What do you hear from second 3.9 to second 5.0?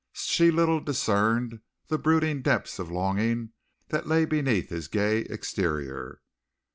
lay beneath his